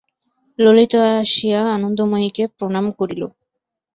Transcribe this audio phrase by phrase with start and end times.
[0.59, 3.21] ললিতা আসিয়া আনন্দময়ীকে প্রণাম করিল।